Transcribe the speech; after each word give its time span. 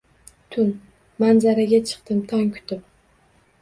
Tun. 0.55 0.71
Manzaraga 1.25 1.83
chiqdim 1.93 2.27
tong 2.35 2.53
kutib 2.59 2.87